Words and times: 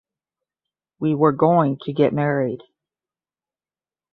We 0.97 1.13
were 1.13 1.31
going 1.31 1.77
to 1.83 1.93
get 1.93 2.11
married. 2.11 2.63